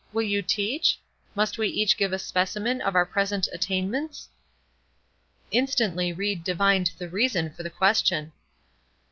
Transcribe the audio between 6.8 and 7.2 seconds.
the